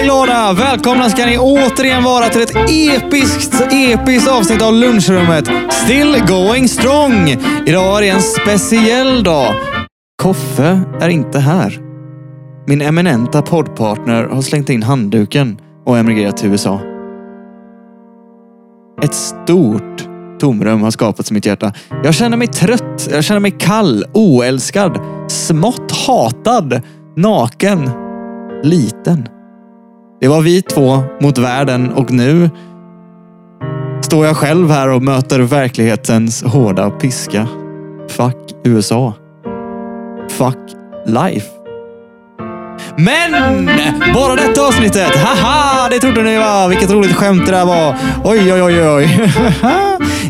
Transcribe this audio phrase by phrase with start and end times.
[0.00, 0.52] bli glada!
[0.52, 5.48] Välkomna ska ni återigen vara till ett episkt, episkt avsnitt av Lunchrummet.
[5.72, 7.28] Still going strong!
[7.66, 9.54] Idag är det en speciell dag.
[10.22, 11.80] Koffe är inte här.
[12.66, 16.80] Min eminenta poddpartner har slängt in handduken och emigrerat till USA.
[19.02, 20.08] Ett stort
[20.40, 21.72] tomrum har skapats i mitt hjärta.
[22.04, 24.98] Jag känner mig trött, jag känner mig kall, oälskad,
[25.28, 26.82] smått hatad,
[27.16, 27.90] naken,
[28.62, 29.28] liten.
[30.20, 32.50] Det var vi två mot världen och nu
[34.04, 37.46] står jag själv här och möter verklighetens hårda piska.
[38.08, 39.14] Fuck USA.
[40.30, 40.58] Fuck
[41.06, 41.46] life.
[42.96, 43.66] Men!
[44.14, 45.16] Bara detta avsnittet!
[45.16, 45.88] Haha!
[45.88, 46.68] Det trodde ni va?
[46.68, 47.96] Vilket roligt skämt det där var.
[48.24, 49.30] Oj, oj, oj, oj.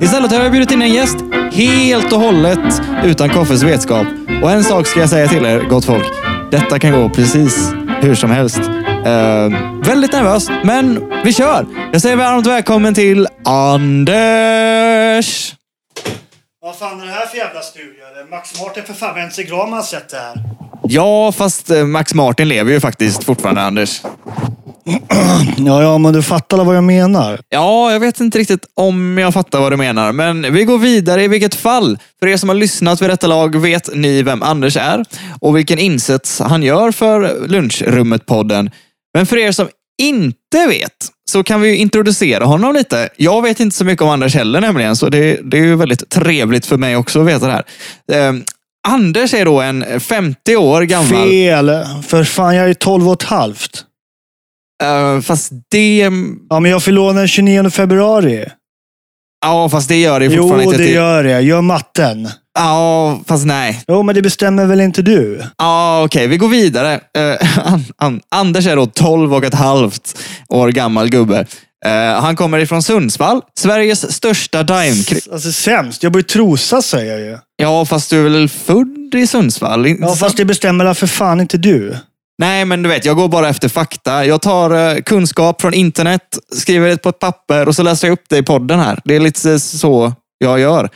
[0.03, 1.17] Istället har jag bjudit in en gäst
[1.53, 4.07] helt och hållet utan Koffes vetskap.
[4.43, 6.07] Och en sak ska jag säga till er, gott folk.
[6.51, 8.61] Detta kan gå precis hur som helst.
[9.07, 11.67] Uh, väldigt nervös, men vi kör.
[11.93, 15.55] Jag säger varmt välkommen till Anders.
[16.63, 17.91] Vad fan är det här för jävla studio?
[18.31, 20.43] Max Martin för fan, Wenzel Graham har sett det här.
[20.83, 24.03] Ja, fast eh, Max Martin lever ju faktiskt fortfarande, Anders.
[25.57, 27.41] Ja, ja, men du fattar vad jag menar.
[27.49, 31.25] Ja, jag vet inte riktigt om jag fattar vad du menar, men vi går vidare
[31.25, 31.99] i vilket fall.
[32.21, 35.05] För er som har lyssnat vid detta lag vet ni vem Anders är
[35.41, 38.71] och vilken insats han gör för Lunchrummet-podden.
[39.15, 39.69] Men för er som
[40.01, 43.09] inte vet så kan vi introducera honom lite.
[43.17, 46.09] Jag vet inte så mycket om Anders heller nämligen, så det, det är ju väldigt
[46.09, 47.65] trevligt för mig också att veta det här.
[48.13, 48.35] Eh,
[48.89, 51.29] Anders är då en 50 år gammal...
[51.29, 51.71] Fel!
[52.03, 53.85] För fan, jag är 12 och ett halvt.
[54.83, 56.11] Uh, fast det...
[56.51, 58.47] Ja, men jag fyller den 29 februari.
[59.47, 60.83] Ja, fast det gör det fortfarande jo, inte.
[60.83, 61.41] Jo, det gör det.
[61.41, 62.29] Gör matten.
[62.61, 63.83] Ja, fast nej.
[63.89, 65.43] Jo, men det bestämmer väl inte du?
[65.59, 66.19] Ja, okej.
[66.19, 66.27] Okay.
[66.27, 66.95] Vi går vidare.
[66.95, 71.47] Uh, an, an, Anders är då 12 och ett halvt år gammal gubbe.
[71.87, 75.05] Uh, han kommer ifrån Sundsvall, Sveriges största dime...
[75.33, 76.03] Alltså sämst.
[76.03, 77.39] Jag bor i Trosa säger jag ju.
[77.57, 79.89] Ja, fast du är väl född i Sundsvall?
[80.01, 81.97] Ja, fast det bestämmer för fan inte du.
[82.39, 84.25] Nej, men du vet, jag går bara efter fakta.
[84.25, 88.13] Jag tar uh, kunskap från internet, skriver det på ett papper och så läser jag
[88.13, 89.01] upp det i podden här.
[89.05, 90.91] Det är lite så jag gör.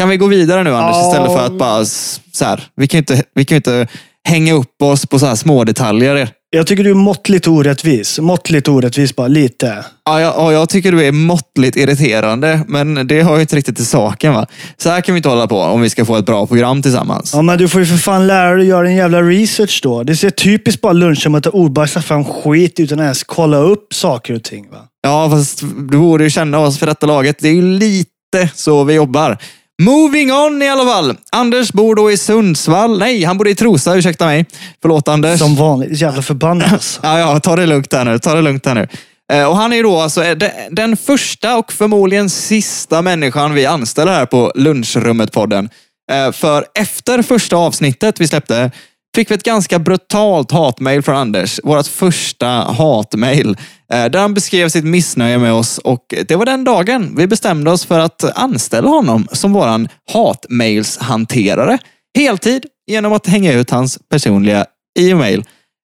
[0.00, 3.00] Kan vi gå vidare nu Anders, istället för att bara så här, vi kan ju
[3.00, 3.86] inte, vi kan inte
[4.28, 6.28] hänga upp oss på så här små detaljer.
[6.50, 8.18] Jag tycker du är måttligt orättvis.
[8.18, 9.84] Måttligt orättvis, bara lite.
[10.04, 13.76] Ja, jag, ja, jag tycker du är måttligt irriterande, men det har ju inte riktigt
[13.76, 14.34] till saken.
[14.34, 14.46] va?
[14.76, 17.32] Så här kan vi inte hålla på om vi ska få ett bra program tillsammans.
[17.34, 20.02] Ja, men du får ju för fan lära dig att göra en jävla research då.
[20.02, 23.94] Det ser typiskt bara lunch som att ordbajsa fram skit utan att ens kolla upp
[23.94, 24.70] saker och ting.
[24.70, 24.78] Va?
[25.02, 27.36] Ja, fast du borde ju känna oss för detta laget.
[27.40, 29.38] Det är ju lite så vi jobbar.
[29.80, 31.16] Moving on i alla fall.
[31.32, 32.98] Anders bor då i Sundsvall.
[32.98, 33.96] Nej, han bor i Trosa.
[33.96, 34.46] Ursäkta mig.
[34.82, 35.38] Förlåt Anders.
[35.38, 36.00] Som vanligt.
[36.00, 36.72] Jävla förbannat.
[36.72, 37.00] Alltså.
[37.02, 38.18] ja, ja, ta det lugnt här nu.
[38.18, 38.88] Ta det lugnt här nu.
[39.32, 40.36] Eh, och han är då alltså eh,
[40.70, 45.68] den första och förmodligen sista människan vi anställer här på Lunchrummet-podden.
[46.12, 48.70] Eh, för efter första avsnittet vi släppte
[49.14, 51.60] fick vi ett ganska brutalt hatmail från Anders.
[51.64, 53.56] Vårt första hatmail.
[53.92, 57.70] Eh, där han beskrev sitt missnöje med oss och det var den dagen vi bestämde
[57.70, 61.78] oss för att anställa honom som våran hatmailshanterare.
[62.18, 64.66] Heltid genom att hänga ut hans personliga
[64.98, 65.44] e-mail.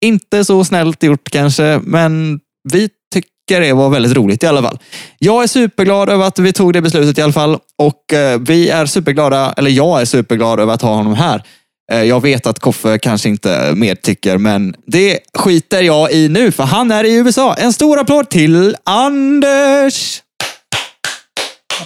[0.05, 2.39] Inte så snällt gjort kanske, men
[2.71, 4.79] vi tycker det var väldigt roligt i alla fall.
[5.19, 8.69] Jag är superglad över att vi tog det beslutet i alla fall och eh, vi
[8.69, 11.43] är superglada, eller jag är superglad över att ha honom här.
[11.91, 16.51] Eh, jag vet att Koffe kanske inte mer tycker, men det skiter jag i nu,
[16.51, 17.53] för han är i USA.
[17.53, 20.21] En stor applåd till Anders!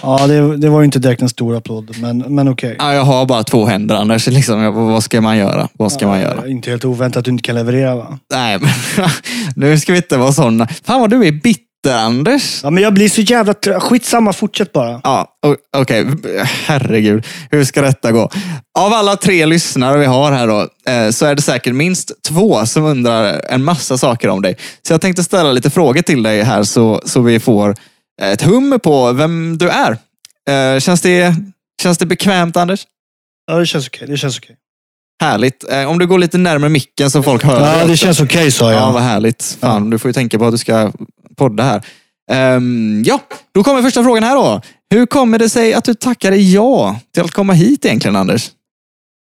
[0.02, 2.72] Ja, det, det var ju inte direkt en stor applåd, men, men okej.
[2.72, 2.86] Okay.
[2.86, 4.26] Ja, jag har bara två händer Anders.
[4.36, 5.68] Liksom, vad ska man göra?
[5.72, 6.48] Vad ska ja, man göra?
[6.48, 8.18] Inte helt oväntat att du inte kan leverera va?
[8.32, 8.70] Nej, men
[9.56, 10.68] nu ska vi inte vara sådana.
[10.84, 12.60] Fan vad du är bitter Anders.
[12.62, 13.82] Ja, men jag blir så jävla trött.
[13.82, 15.00] Skitsamma, fortsätt bara.
[15.04, 15.38] Ja,
[15.76, 16.06] okej.
[16.06, 16.44] Okay.
[16.66, 18.30] Herregud, hur ska detta gå?
[18.78, 22.66] Av alla tre lyssnare vi har här då, eh, så är det säkert minst två
[22.66, 24.56] som undrar en massa saker om dig.
[24.86, 27.74] Så jag tänkte ställa lite frågor till dig här så, så vi får
[28.22, 29.98] ett hum på vem du är.
[30.48, 31.34] Eh, känns det,
[31.82, 32.86] känns det bekvämt, Anders?
[33.46, 33.98] Ja, det känns okej.
[33.98, 34.12] Okay.
[34.14, 34.44] Det känns okej.
[34.44, 34.56] Okay.
[35.20, 35.64] Härligt.
[35.70, 37.78] Eh, om du går lite närmare micken så folk hör.
[37.78, 38.82] Ja, det känns okej okay, sa jag.
[38.82, 39.56] Ja, vad härligt.
[39.60, 39.90] Fan, ja.
[39.90, 40.92] Du får ju tänka på att du ska
[41.36, 41.82] podda här.
[42.56, 43.20] Um, ja,
[43.54, 44.60] då kommer första frågan här då.
[44.90, 48.50] Hur kommer det sig att du tackade ja till att komma hit egentligen, Anders?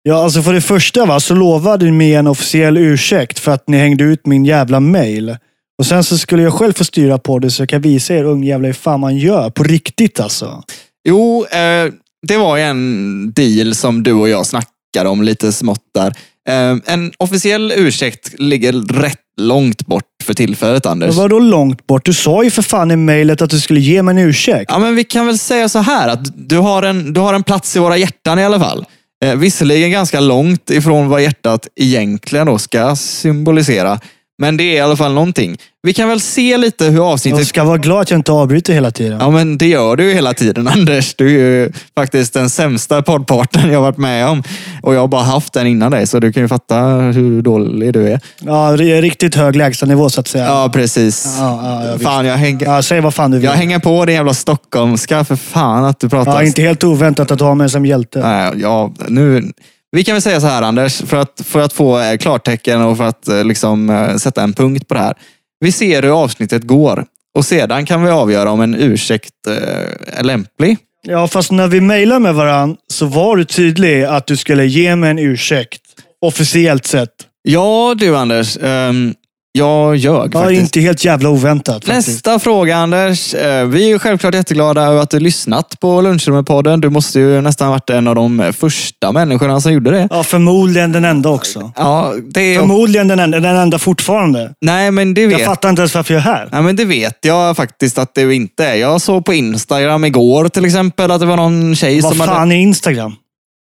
[0.03, 3.69] Ja, alltså för det första va, så lovade ni mig en officiell ursäkt för att
[3.69, 5.37] ni hängde ut min jävla mail.
[5.79, 8.25] Och sen så skulle jag själv få styra på det så jag kan visa er
[8.25, 9.51] ungjävlar hur fan man gör.
[9.51, 10.63] På riktigt alltså.
[11.09, 11.93] Jo, eh,
[12.27, 16.15] det var en deal som du och jag snackade snackar om lite smått där.
[16.49, 21.17] Eh, en officiell ursäkt ligger rätt långt bort för tillfället, Anders.
[21.17, 22.05] Vadå långt bort?
[22.05, 24.71] Du sa ju för fan i mejlet att du skulle ge mig en ursäkt.
[24.71, 27.43] Ja, men vi kan väl säga så här att du har en, du har en
[27.43, 28.85] plats i våra hjärtan i alla fall.
[29.25, 34.01] Eh, visserligen ganska långt ifrån vad hjärtat egentligen då ska symbolisera.
[34.39, 35.57] Men det är i alla fall någonting.
[35.83, 37.47] Vi kan väl se lite hur Jag avsnittet...
[37.47, 39.19] ska vara glad att jag inte avbryter hela tiden.
[39.21, 41.15] Ja, men det gör du ju hela tiden, Anders.
[41.15, 41.31] Du är
[41.63, 44.43] ju faktiskt den sämsta poddpartnern jag varit med om.
[44.83, 47.93] Och jag har bara haft den innan dig, så du kan ju fatta hur dålig
[47.93, 48.21] du är.
[48.41, 50.45] Ja, det är riktigt hög lägstanivå så att säga.
[50.45, 51.37] Ja, precis.
[51.39, 53.45] Ja, ja, fan, jag hänger, Ja, säg vad fan du vill.
[53.45, 56.33] jag hänger på din jävla stockholmska, för fan att du pratar.
[56.33, 58.19] ja, inte helt oväntat att har mig som hjälte.
[58.19, 59.53] Nej, ja, nu,
[59.95, 62.97] vi kan väl säga så här Anders, för att, för att få eh, klartecken och
[62.97, 65.15] för att eh, liksom, eh, sätta en punkt på det här.
[65.61, 67.05] Vi ser hur avsnittet går
[67.35, 70.79] och sedan kan vi avgöra om en ursäkt eh, är lämplig.
[71.07, 74.97] Ja, fast när vi mejlade med varandra så var du tydlig att du skulle ge
[74.97, 75.83] mig en ursäkt.
[76.21, 77.11] Officiellt sett.
[77.43, 79.15] Ja du Anders, ehm,
[79.59, 80.61] jag ljög Ja, faktiskt.
[80.63, 82.09] inte helt jävla oväntat faktiskt.
[82.09, 83.35] Nästa fråga Anders.
[83.35, 86.81] Eh, Vi är självklart jätteglada över att du lyssnat på Lunchrummet-podden.
[86.81, 90.09] Du måste ju nästan varit en av de första människorna som gjorde det.
[90.11, 91.73] Ja, förmodligen den enda också.
[91.77, 92.59] Ja, det är...
[92.61, 94.55] Förmodligen den enda, den enda fortfarande.
[94.61, 96.49] Nej, men det Jag vet fattar inte ens varför jag är här.
[96.53, 98.75] Ja, men det vet jag faktiskt att du inte är.
[98.75, 102.39] Jag såg på Instagram igår till exempel att det var någon tjej Vad som fan
[102.39, 102.55] hade...
[102.55, 103.17] är Instagram?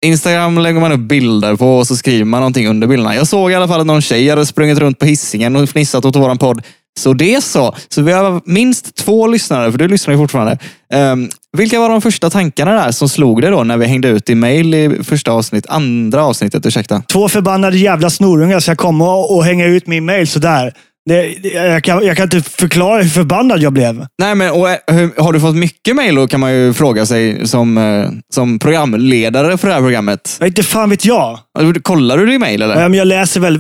[0.06, 3.16] Instagram lägger man upp bilder på och så skriver man någonting under bilderna.
[3.16, 6.06] Jag såg i alla fall att någon tjej hade sprungit runt på hissingen och fnissat
[6.06, 6.62] åt våran podd.
[7.00, 7.76] Så det så.
[7.90, 10.58] Så vi har minst två lyssnare, för du lyssnar ju fortfarande.
[10.94, 14.30] Um, vilka var de första tankarna där som slog dig då när vi hängde ut
[14.30, 17.04] i mail i första avsnitt, andra avsnittet, ursäkta?
[17.12, 20.74] Två förbannade jävla snorungar ska komma och hänga ut min mail sådär.
[21.08, 24.06] Det, jag, kan, jag kan inte förklara hur förbannad jag blev.
[24.22, 27.06] Nej, men och, eh, hur, har du fått mycket mail då kan man ju fråga
[27.06, 30.38] sig som, eh, som programledare för det här programmet.
[30.40, 31.40] Jag inte fan vet jag.
[31.82, 32.82] Kollar du din mail eller?
[32.82, 33.60] Ja, men jag läser väl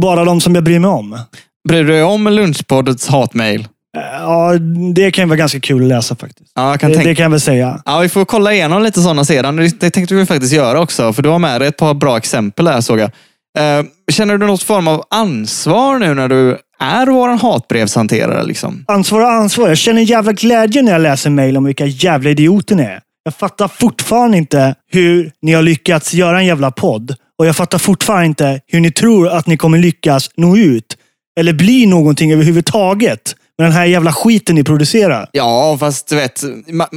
[0.00, 1.18] bara de som jag bryr mig om.
[1.68, 3.68] Bryr du dig om Lunchpoddets hatmail?
[4.20, 4.52] Ja,
[4.94, 6.52] det kan vara ganska kul att läsa faktiskt.
[6.54, 7.08] Ja, kan Det, tänka...
[7.08, 7.82] det kan jag väl säga.
[7.84, 9.56] Ja, vi får kolla igenom lite sådana sedan.
[9.56, 12.16] Det det tänkte vi faktiskt göra också, för du har med dig ett par bra
[12.16, 13.10] exempel här såg jag.
[13.58, 18.44] Eh, känner du något form av ansvar nu när du är vår hatbrevshanterare?
[18.44, 18.84] Liksom?
[18.88, 19.68] Ansvar och ansvar.
[19.68, 23.00] Jag känner en jävla glädje när jag läser mejl om vilka jävla idioter ni är.
[23.24, 27.14] Jag fattar fortfarande inte hur ni har lyckats göra en jävla podd.
[27.38, 30.96] Och jag fattar fortfarande inte hur ni tror att ni kommer lyckas nå ut.
[31.40, 33.36] Eller bli någonting överhuvudtaget.
[33.60, 35.28] Med den här jävla skiten ni producerar.
[35.32, 36.44] Ja, fast du vet,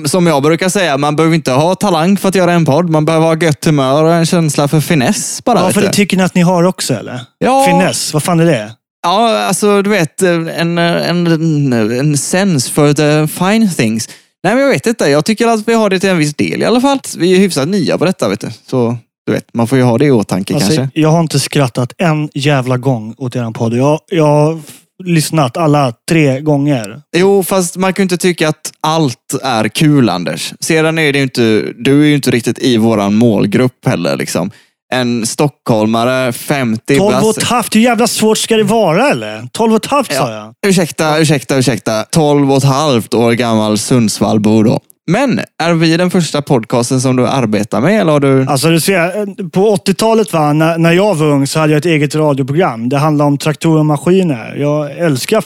[0.06, 2.90] som jag brukar säga, man behöver inte ha talang för att göra en podd.
[2.90, 5.60] Man behöver ha gött humör och en känsla för finess bara.
[5.60, 7.22] Ja, för det tycker ni att ni har också, eller?
[7.38, 7.66] Ja.
[7.68, 8.72] Finess, vad fan är det?
[9.04, 14.10] Ja, alltså du vet, en, en, en sense for the fine things.
[14.44, 15.10] Nej, men jag vet inte.
[15.10, 17.00] Jag tycker att vi har det till en viss del i alla fall.
[17.18, 18.48] Vi är hyfsat nya på detta, vet du.
[18.68, 21.00] Så du vet, man får ju ha det i åtanke Alltså, kanske.
[21.02, 23.74] jag har inte skrattat en jävla gång åt er podd.
[23.74, 24.62] Jag, jag
[25.04, 27.02] lyssnat alla tre gånger.
[27.18, 30.54] Jo, fast man kan ju inte tycka att allt är kul, Anders.
[30.60, 34.18] Sedan är det ju inte, du är ju inte riktigt i våran målgrupp heller.
[34.18, 34.52] Liksom.
[34.94, 39.48] En stockholmare, 50 12 och ett halvt, hur jävla svårt ska det vara eller?
[39.52, 40.54] 12 och ett halvt sa jag.
[40.68, 42.04] Ursäkta, ursäkta, ursäkta.
[42.04, 44.80] 12 och ett halvt år gammal Sundsvallbo då.
[45.12, 48.02] Men är vi den första podcasten som du arbetar med?
[48.02, 48.46] Eller har du...
[48.46, 51.86] Alltså du ser, på 80-talet va, när, när jag var ung så hade jag ett
[51.86, 52.90] eget radioprogram.
[52.90, 54.56] Det handlade om traktorer och maskiner.
[54.56, 55.44] Jag älskar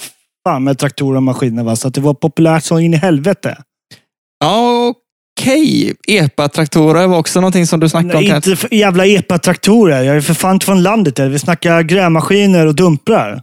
[0.47, 1.63] fan med traktorer och maskiner.
[1.63, 1.75] Va?
[1.75, 3.57] Så att det var populärt så in i helvete.
[4.39, 4.93] Ja,
[5.39, 5.93] okej.
[6.07, 8.23] Epa-traktorer var också någonting som du snackade om.
[8.23, 10.03] Nej, inte jävla epa-traktorer.
[10.03, 11.19] Jag är för fan inte från landet.
[11.19, 11.29] Eller?
[11.29, 13.41] Vi snackar grävmaskiner och dumprar.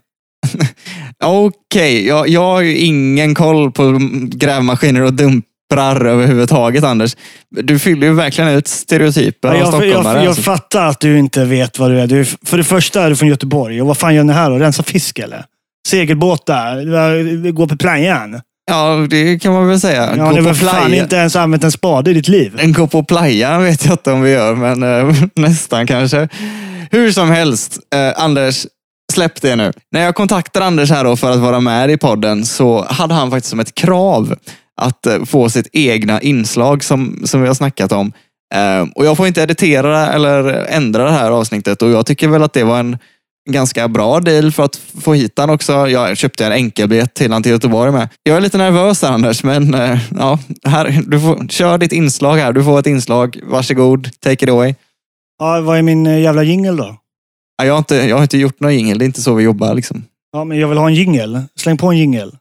[1.24, 3.98] Okej, jag, jag har ju ingen koll på
[4.28, 7.16] grävmaskiner och dumprar överhuvudtaget, Anders.
[7.50, 10.18] Du fyller ju verkligen ut stereotyper av jag, jag, stockholmare.
[10.18, 10.42] jag, alltså.
[10.42, 12.06] fattar att du inte vet vad du är.
[12.06, 13.80] Du, för det första är du från Göteborg.
[13.80, 14.59] Och vad fan gör ni här då?
[14.59, 15.44] Rensa fisk eller?
[15.88, 17.50] Segelbåtar?
[17.50, 18.40] Gå på playan?
[18.71, 20.16] Ja, det kan man väl säga.
[20.16, 21.02] Ja, Gå på fan playa.
[21.02, 22.56] inte ens använt en spade i ditt liv?
[22.59, 26.28] En gå på playa vet jag inte om vi gör, men eh, nästan kanske.
[26.90, 28.66] Hur som helst, eh, Anders,
[29.12, 29.73] släpp det nu.
[29.92, 33.30] När jag kontaktade Anders här då för att vara med i podden så hade han
[33.30, 34.37] faktiskt som ett krav
[34.80, 38.12] att eh, få sitt egna inslag som, som vi har snackat om.
[38.54, 42.42] Eh, och jag får inte editera eller ändra det här avsnittet och jag tycker väl
[42.42, 42.98] att det var en
[43.50, 45.88] ganska bra deal för att få hit han också.
[45.88, 48.08] Jag köpte en enkelbiljett till han till Göteborg med.
[48.22, 52.36] Jag är lite nervös där Anders, men eh, ja, här, du får, kör ditt inslag
[52.36, 52.52] här.
[52.52, 53.40] Du får ett inslag.
[53.42, 54.74] Varsågod, take it away.
[55.38, 56.96] Ja, vad är min eh, jävla jingel då?
[57.56, 59.44] Ja, Jag har inte, jag har inte gjort någon jingel, det är inte så vi
[59.44, 59.74] jobbar.
[59.74, 60.04] Liksom.
[60.32, 61.42] Ja, men jag vill ha en jingel.
[61.56, 62.32] Släng på en jingel.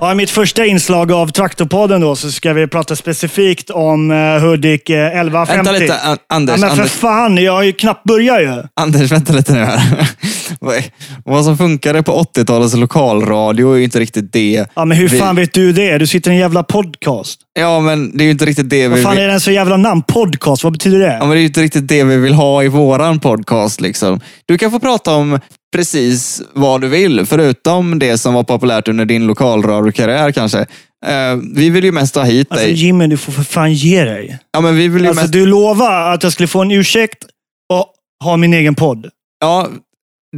[0.00, 4.38] Ja, I mitt första inslag av Traktorpodden då, så ska vi prata specifikt om uh,
[4.40, 5.56] Hudik uh, 1150.
[5.56, 6.60] Vänta lite, An- Anders.
[6.60, 8.62] Ja, men för Anders, fan, jag har ju knappt börjat ju.
[8.80, 10.08] Anders, vänta lite nu här.
[10.60, 10.82] Vad-
[11.24, 14.66] Vad som funkade på 80-talets lokalradio är ju inte riktigt det.
[14.76, 15.98] Ja, men hur vi- fan vet du det?
[15.98, 17.40] Du sitter i en jävla podcast.
[17.58, 19.24] Ja, men det är ju inte riktigt det vi Vad fan vill...
[19.24, 20.02] är det så jävla namn?
[20.02, 21.12] Podcast, vad betyder det?
[21.12, 23.80] Ja, men det är ju inte riktigt det vi vill ha i våran podcast.
[23.80, 24.20] Liksom.
[24.46, 25.38] Du kan få prata om
[25.74, 30.58] precis vad du vill, förutom det som var populärt under din lokalradiokarriär kanske.
[31.06, 32.74] Eh, vi vill ju mest ha hit Alltså dig.
[32.74, 34.38] Jimmy, du får för fan ge dig.
[34.52, 35.32] Ja, men vi vill ju Alltså, mest...
[35.32, 37.24] du lovade att jag skulle få en ursäkt
[37.72, 37.86] och
[38.24, 39.08] ha min egen podd.
[39.40, 39.68] Ja,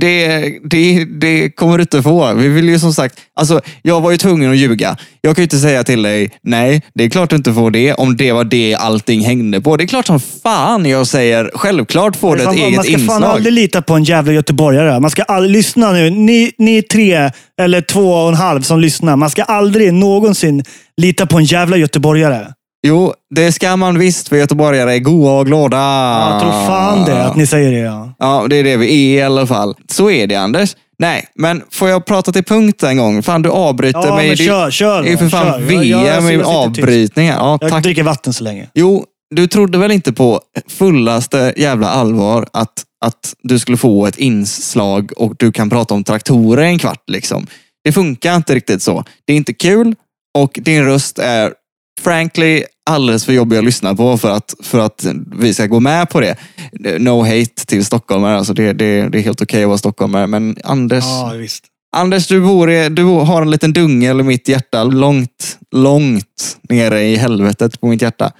[0.01, 2.35] det, det, det kommer du inte få.
[2.35, 3.21] Vi vill ju som sagt...
[3.35, 4.97] Alltså, jag var ju tvungen att ljuga.
[5.21, 7.93] Jag kan ju inte säga till dig, nej, det är klart du inte får det,
[7.93, 9.77] om det var det allting hängde på.
[9.77, 13.01] Det är klart som fan jag säger, självklart får du ett eget man ska fan
[13.01, 13.25] inslag.
[13.25, 15.01] aldrig lita på en jävla göteborgare.
[15.01, 16.11] Man ska aldrig, lyssna nu.
[16.11, 19.17] Ni, ni tre eller två och en halv som lyssnar.
[19.17, 20.65] Man ska aldrig någonsin
[20.97, 22.47] lita på en jävla göteborgare.
[22.87, 25.77] Jo, det ska man visst, för göteborgare är goa och glada.
[26.31, 27.79] Jag tror fan det, att ni säger det.
[27.79, 28.13] Ja.
[28.19, 29.75] Ja, det är det vi är i alla fall.
[29.89, 30.77] Så är det, Anders.
[30.99, 33.23] Nej, men får jag prata till punkt en gång?
[33.23, 34.29] Fan, du avbryter Ja, mig.
[34.29, 35.59] men kör, kör Det är då, för fan kör.
[35.61, 36.79] Jag- VM jag- i jag sitter tyst.
[36.79, 37.37] avbrytningar.
[37.39, 37.83] Ja, Jag tack.
[37.83, 38.69] dricker vatten så länge.
[38.75, 42.73] Jo, du trodde väl inte på fullaste jävla allvar att,
[43.05, 47.03] att du skulle få ett inslag och du kan prata om traktorer i en kvart.
[47.11, 47.47] Liksom.
[47.85, 49.05] Det funkar inte riktigt så.
[49.27, 49.95] Det är inte kul
[50.39, 51.53] och din röst är
[52.01, 56.11] frankly alldeles för jobbig att lyssna på för att, för att vi ska gå med
[56.11, 56.37] på det.
[56.99, 58.37] No hate till stockholmare.
[58.37, 60.27] Alltså det, det, det är helt okej att vara stockholmare.
[60.27, 61.33] Men Anders, Ja.
[61.97, 64.85] Anders, du, bor i, du har en liten dungel i mitt hjärta.
[64.85, 68.33] Långt, långt nere i helvetet på mitt hjärta.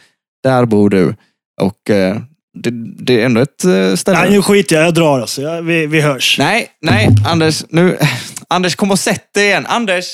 [0.43, 1.15] Där bor du.
[1.61, 2.17] Och eh,
[2.59, 2.71] det,
[3.05, 4.19] det är ändå ett eh, ställe.
[4.19, 4.87] Nej, nu skiter jag.
[4.87, 5.43] Jag drar alltså.
[5.43, 6.39] Jag, vi, vi hörs.
[6.39, 7.65] nej, nej, Anders.
[7.69, 7.99] Nu,
[8.49, 9.67] Anders, kom och sätt dig igen.
[9.67, 10.07] Anders,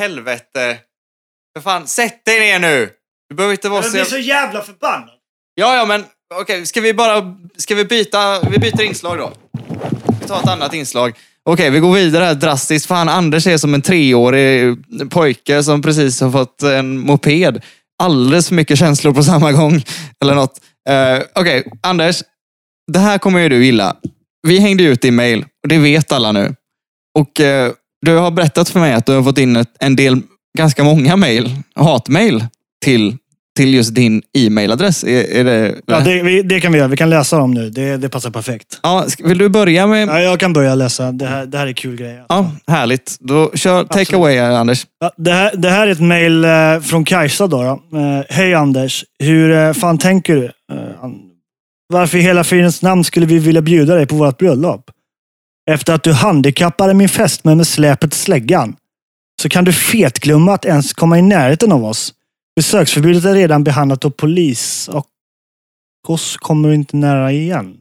[0.00, 0.76] helvete.
[1.56, 2.90] För fan, sätt dig ner nu.
[3.28, 3.92] Du behöver inte vara Jag så...
[3.92, 5.10] blir så jävla förbannad.
[5.54, 7.36] Ja, ja, men okej, ska vi bara...
[7.56, 8.40] Ska vi byta...
[8.40, 9.32] Vi byter inslag då.
[10.20, 11.12] Vi tar ett annat inslag.
[11.50, 12.86] Okej, vi går vidare här drastiskt.
[12.86, 14.76] Fan, Anders är som en treårig
[15.10, 17.62] pojke som precis har fått en moped.
[18.02, 19.84] Alldeles för mycket känslor på samma gång.
[20.22, 20.60] Eller något.
[20.90, 22.22] Uh, Okej, Anders.
[22.92, 23.96] Det här kommer ju du gilla.
[24.46, 26.54] Vi hängde ut din mail och det vet alla nu.
[27.18, 27.72] Och eh,
[28.06, 30.22] du har berättat för mig att du har fått in ett, en del,
[30.58, 32.44] ganska många mail, hatmail
[32.84, 33.16] till,
[33.56, 35.04] till just din e-mailadress.
[35.04, 36.88] Är, är det, Ja, det, vi, det kan vi göra.
[36.88, 37.70] Vi kan läsa dem nu.
[37.70, 38.80] Det, det passar perfekt.
[38.82, 40.08] Ja, vill du börja med...
[40.08, 41.12] Ja, jag kan börja läsa.
[41.12, 42.24] Det här, det här är kul grejer.
[42.28, 43.16] Ja, härligt.
[43.20, 44.14] Då kör take Absolut.
[44.14, 44.86] away, Anders.
[45.00, 47.46] Ja, det, här, det här är ett mejl eh, från Kajsa.
[47.46, 47.98] Då, då.
[47.98, 49.04] Eh, Hej Anders.
[49.18, 50.50] Hur eh, fan tänker du?
[51.88, 54.90] Varför i hela fridens namn skulle vi vilja bjuda dig på vårt bröllop?
[55.70, 58.76] Efter att du handikappade min fästmö med släpet släggan
[59.44, 62.14] så kan du fetglömma att ens komma i närheten av oss.
[62.56, 65.06] Besöksförbudet är redan behandlat av polis och
[66.08, 67.74] oss kommer du inte nära igen.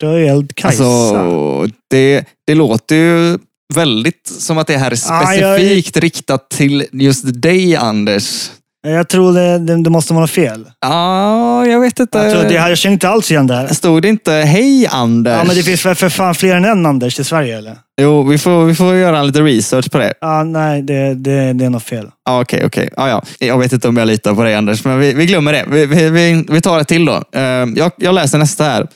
[0.00, 0.84] Död Kajsa.
[0.84, 3.38] Alltså, det, det låter ju
[3.74, 8.50] väldigt som att det här är Ja, jag- specifikt riktat till just dig, Anders.
[8.90, 10.64] Jag tror det, det, det måste vara fel.
[10.80, 12.18] Ja, jag vet inte.
[12.18, 13.66] Jag, tror det jag känner inte alls igen det här.
[13.68, 15.32] Stod det inte hej, Anders?
[15.38, 17.76] Ja, men det finns väl för fan fler än en Anders i Sverige, eller?
[18.00, 20.14] Jo, vi får, vi får göra lite research på det.
[20.20, 22.10] Ja, nej, det, det, det är något fel.
[22.24, 22.88] Ja, Okej, okej.
[22.96, 23.22] Ja, ja.
[23.38, 25.64] Jag vet inte om jag litar på dig, Anders, men vi, vi glömmer det.
[25.68, 27.22] Vi, vi, vi, vi tar ett till då.
[27.32, 27.42] Eh,
[27.76, 28.86] jag, jag läser nästa här,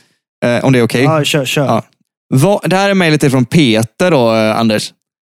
[0.45, 1.03] eh, om det är okej.
[1.05, 1.45] Ja, kör.
[1.45, 1.65] kör.
[1.67, 1.83] Ja.
[2.35, 4.93] Vad- Det här är mejlet ifrån Peter då, eh, Anders.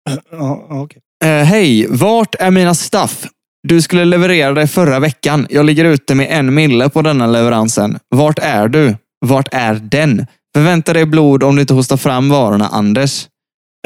[0.09, 1.01] Ja, ja, okej.
[1.23, 3.25] Eh, Hej, vart är mina staff?
[3.67, 5.47] Du skulle leverera det förra veckan.
[5.49, 7.99] Jag ligger ute med en mille på denna leveransen.
[8.15, 8.95] Vart är du?
[9.25, 10.27] Vart är den?
[10.55, 13.27] Förvänta dig blod om du inte hostar fram varorna, Anders.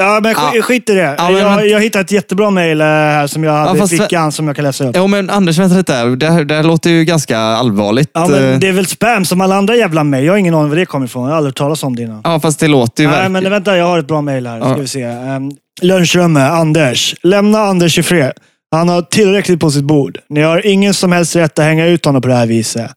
[0.02, 0.62] ja, men sk- Ja.
[0.62, 1.14] skit i det.
[1.18, 3.98] Ja, men- jag, jag hittade ett jättebra mejl eh, här som jag hade fast- i
[3.98, 4.96] fickan som jag kan läsa upp.
[4.96, 6.04] Jo, men Anders, vänta lite.
[6.04, 8.10] Det, här- det här låter ju ganska allvarligt.
[8.14, 10.24] Ja, Eh, men det är väl spam som alla andra jävla mejl.
[10.24, 11.22] Jag har ingen aning var det kommer ifrån.
[11.24, 12.20] Jag har aldrig hört talas om det innan.
[12.24, 13.32] Ja, fast det låter ju Nej, verkligen...
[13.42, 13.76] men vänta.
[13.76, 14.60] Jag har ett bra mejl här.
[14.60, 14.74] Ska Ja.
[14.74, 15.06] vi se.
[15.06, 15.50] Um,
[15.82, 16.50] lunchrummet.
[16.52, 17.14] Anders.
[17.22, 18.32] Lämna Anders i fred.
[18.70, 20.18] Han har tillräckligt på sitt bord.
[20.28, 22.90] Ni har ingen som helst rätt att hänga ut honom på det här viset.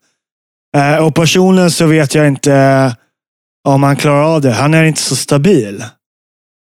[0.76, 2.92] Eh, och personligen så vet jag inte eh,
[3.68, 4.52] om han klarar av det.
[4.52, 5.84] Han är inte så stabil.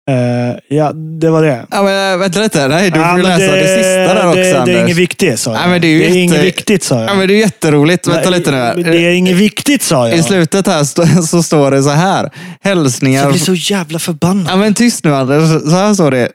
[0.09, 1.65] Eh, ja, det var det.
[1.71, 2.67] Ja, men, äh, vänta lite.
[2.67, 4.65] Nej, du Ja, får men läsa det, sista där också, det, Anders.
[4.75, 5.61] det är inget viktigt, sa jag.
[5.63, 7.09] Ja, men det är det är jätte- inget viktigt, sa jag.
[7.09, 8.07] Ja, men det är jätteroligt.
[8.07, 8.83] Vänta Nej, lite nu.
[8.83, 10.17] Det är inget viktigt, sa jag.
[10.17, 12.29] I slutet här stå, så står det så här.
[12.63, 13.21] Hälsningar...
[13.21, 14.47] jag blir så jävla förbannad.
[14.49, 15.61] Ja, men tyst nu Anders.
[15.63, 16.29] Så här står det.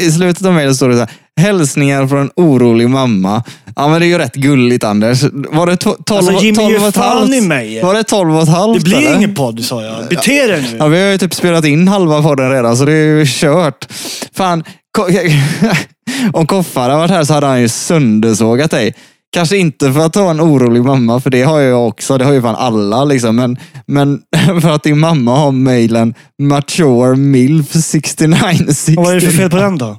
[0.00, 1.10] I slutet av mejlet står det så här.
[1.40, 3.42] Hälsningar från en orolig mamma.
[3.76, 5.22] Ja, men det är ju rätt gulligt Anders.
[5.32, 7.34] Var det to- 12, Alltså, Jimmy, 12 ge och ett halvt?
[7.34, 7.82] i mig.
[7.82, 8.78] Var det 12 och ett halvt?
[8.78, 9.16] Det blir eller?
[9.16, 10.08] ingen podd, sa jag.
[10.08, 10.76] Bete dig nu.
[10.78, 13.88] Ja, vi har ju typ spelat in halva podden redan, så det är ju kört.
[14.34, 14.64] Fan.
[16.32, 18.94] om Koffa hade varit här så hade han ju söndersågat dig.
[19.32, 22.18] Kanske inte för att ha en orolig mamma, för det har jag också.
[22.18, 23.04] Det har ju fan alla.
[23.04, 23.36] Liksom.
[23.36, 24.20] Men, men
[24.60, 28.96] för att din mamma har mejlen mature milf 6960.
[28.96, 29.96] Och vad är det för fel på den då?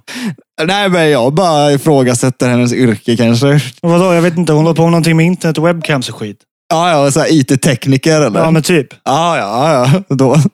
[0.61, 3.59] Nej, men jag bara ifrågasätter hennes yrke kanske.
[3.81, 4.53] Vadå, jag vet inte.
[4.53, 6.37] Hon håller på med någonting med internet och webcams och skit.
[6.69, 8.39] Ja, ja, så IT-tekniker eller?
[8.39, 8.87] Ja, men typ.
[9.03, 9.73] Ja, ja,
[10.09, 10.15] ja.
[10.15, 10.37] Då.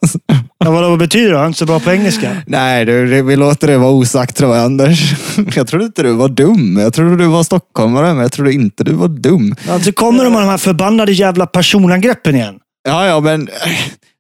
[0.66, 1.34] Ja, vadå, vad betyder det?
[1.34, 2.38] Jag är inte så bra på engelska.
[2.48, 5.14] Nej, du, vi låter det vara osagt tror jag, Anders.
[5.56, 6.78] Jag trodde inte du var dum.
[6.78, 9.56] Jag trodde du var stockholmare, men jag trodde inte du var dum.
[9.70, 12.56] Alltså kommer de med de här förbannade jävla personangreppen igen.
[12.88, 13.54] Ja, ja, men eh,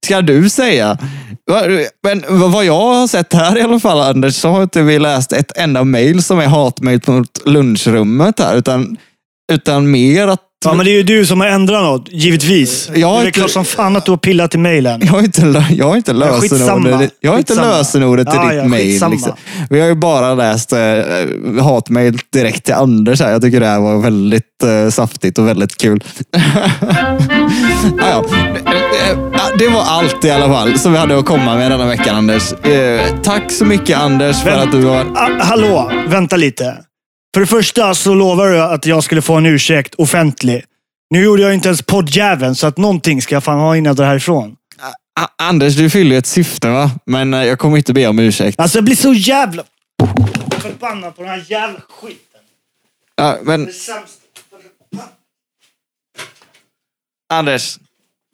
[0.05, 0.97] ska du säga?
[2.03, 5.33] Men vad jag har sett här i alla fall, Anders, så har inte vi läst
[5.33, 8.97] ett enda mejl som är hatmejl mot lunchrummet här, utan,
[9.49, 12.89] utan mer att Ja, men det är ju du som har ändrat något, givetvis.
[12.95, 15.01] Jag det är inte- klart som fan att du har pillat i mejlen.
[15.05, 19.11] Jag har inte, jag har lösenordet, jag har inte lösenordet till Ja, ditt ja, skitsamma.
[19.15, 19.31] Liksom.
[19.69, 20.79] Vi har ju bara läst eh,
[21.63, 23.21] hatmail direkt till Anders.
[23.21, 23.31] Här.
[23.31, 26.03] Jag tycker det här var väldigt eh, saftigt och väldigt kul.
[26.31, 26.39] ja,
[27.97, 28.25] ja.
[28.65, 31.71] Eh, eh, ja, Det var allt i alla fall som vi hade att komma med
[31.71, 32.53] denna veckan, Anders.
[32.53, 35.05] Eh, tack så mycket, Anders, för Vänt- att du var...
[35.15, 36.77] Ah, hallå, vänta lite.
[37.33, 40.63] För det första så lovar du att jag skulle få en ursäkt offentlig.
[41.09, 43.95] Nu gjorde jag inte ens poddjäveln, så att någonting ska jag fan ha innan jag
[43.95, 44.55] drar härifrån.
[45.19, 46.91] A- Anders, du fyller ju ett syfte, va?
[47.05, 48.59] Men eh, jag kommer inte be om ursäkt.
[48.59, 49.63] Alltså jag blir så jävla
[50.61, 52.41] förbannad på den här jävla skiten.
[53.15, 53.71] Ja, men Det.
[57.33, 57.79] Anders.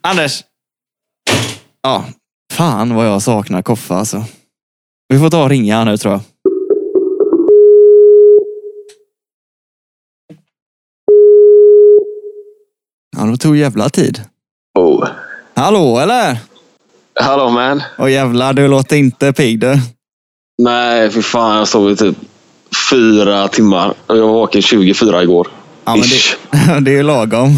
[0.03, 0.43] Anders.
[1.81, 2.05] Ja,
[2.53, 4.25] fan vad jag saknar Koffa alltså.
[5.07, 6.21] Vi får ta och ringa han nu tror jag.
[13.25, 14.21] Ja, det tog jävla tid.
[14.79, 15.07] Oh.
[15.55, 16.37] Hallå eller?
[17.19, 17.83] Hallå man.
[17.97, 19.77] Åh jävlar, du låter inte pigg du.
[20.57, 21.57] Nej, för fan.
[21.57, 22.15] Jag sov i typ
[22.91, 23.93] fyra timmar.
[24.07, 25.47] Jag var vaken 24 igår.
[25.85, 25.95] Ja,
[26.51, 27.51] det, det är lagom.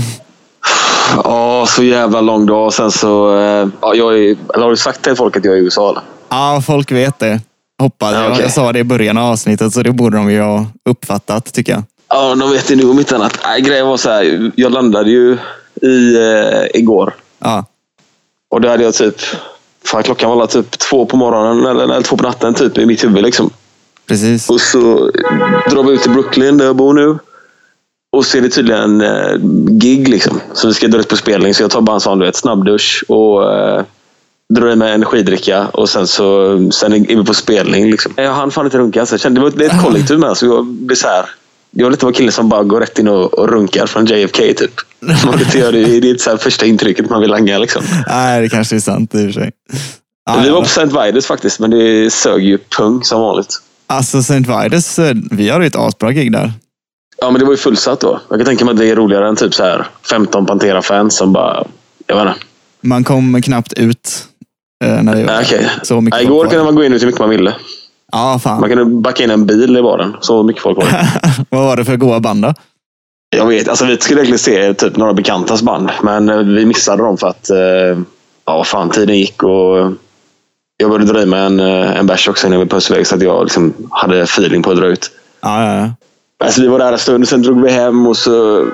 [1.24, 2.74] Ja, så jävla lång dag.
[2.74, 3.38] Sen så...
[3.40, 5.90] eh, Ja, jag är, eller har du sagt till folk att jag är i USA?
[5.90, 6.02] Eller?
[6.30, 7.42] Ja, folk vet det.
[7.82, 8.32] Hoppas Ja, jag.
[8.32, 8.44] okej.
[8.44, 11.72] Jag sa det i början av avsnittet, så det borde de ju ha uppfattat tycker
[11.74, 11.84] jag.
[12.10, 13.40] Ja, de vet det nu om inte annat.
[13.44, 14.52] Nej, grejen var så här.
[14.56, 15.38] Jag landade ju
[15.82, 17.14] i, eh, igår.
[17.40, 17.66] Ja,
[18.50, 19.16] Och då hade jag typ...
[19.86, 23.04] Fan, klockan var typ två på morgonen eller, eller två på natten typ i mitt
[23.04, 23.24] huvud.
[23.24, 23.50] Liksom.
[24.08, 24.50] precis.
[24.50, 25.12] Och så
[25.70, 27.18] drar vi ut till Brooklyn där jag bor nu.
[28.12, 29.36] Och så är det tydligen eh,
[29.70, 30.42] gig liksom.
[30.54, 31.54] Så vi ska direkt på spelning.
[31.54, 33.84] Så jag tar bara en sån du vet, snabbdusch och eh,
[34.54, 35.68] drar i mig energidricka.
[35.68, 37.92] Och sen så sen är vi på spelning.
[37.92, 38.14] Liksom.
[38.16, 39.06] Jag hann fan inte runka.
[39.06, 40.38] Så jag kände, det, var, är ett kollektiv med.
[40.38, 41.26] Så jag blir så här.
[41.72, 44.38] Jag vill inte vara killen som bara går rätt in och, och runkar från JFK
[44.38, 44.72] typ.
[45.26, 47.58] Man inte göra det, det är inte så första intrycket man vill langa.
[47.58, 47.84] Liksom.
[48.08, 49.52] Nej, det kanske är sant i och för sig.
[50.26, 50.86] Ja, vi var på St.
[50.86, 53.62] Vitus faktiskt, men det sög ju pung som vanligt.
[53.88, 54.40] Alltså St.
[54.40, 56.52] Vitus, eh, vi hade ju ett asbra gig där.
[57.18, 58.22] Ja, men det var ju fullsatt då.
[58.30, 61.34] Jag kan tänka mig att det är roligare än typ så här 15 Pantera-fans som
[61.34, 61.68] bara...
[62.08, 62.40] Jag vet inte.
[62.82, 64.26] Man kom knappt ut
[64.84, 65.70] eh, när det var okej.
[65.84, 67.56] så mycket Nej, igår kunde man gå in hur mycket man ville.
[68.18, 68.60] Ja, fan.
[68.60, 70.16] Man kunde backa in en bil i baren.
[70.20, 71.08] Så mycket folk var det.
[71.50, 72.54] Vad var det för goa band då?
[73.30, 75.92] Jag vet, alltså vi skulle egentligen se typ några bekantas band.
[76.02, 77.50] Men eh, vi missade dem för att...
[77.50, 78.04] Eh,
[78.46, 79.94] ja, fan, tiden gick och...
[80.78, 83.08] Jag började dra i mig en, eh, en bärs också innan vi pussade iväg.
[83.08, 85.12] Så att jag liksom hade feeling på att dra ut.
[85.42, 85.90] Ja, ja, ja.
[86.46, 88.66] Alltså, vi var där en stund, sen drog vi hem och så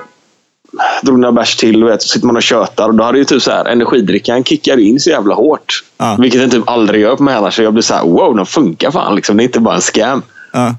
[1.02, 1.84] drog några bärs till.
[1.84, 2.88] Vet, så sitter man och tjötar.
[2.88, 5.84] Och då hade ju typ så här, energidrickan kickar in så jävla hårt.
[5.98, 6.16] Ja.
[6.20, 7.56] Vilket den typ aldrig gör på mig annars.
[7.56, 9.14] Så jag blir så här, wow, den funkar fan.
[9.16, 9.36] Liksom.
[9.36, 10.22] Det är inte bara en scam.
[10.52, 10.74] ja.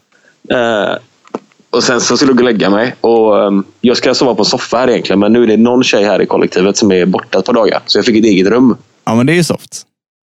[0.50, 0.96] Eh,
[1.70, 2.96] och sen så skulle jag gå och lägga mig.
[3.02, 5.20] Och, ehm, jag ska sova på en soffa här egentligen.
[5.20, 7.80] Men nu är det någon tjej här i kollektivet som är borta ett par dagar.
[7.86, 8.78] Så jag fick ett eget rum.
[9.06, 9.82] ja men det är ju soft.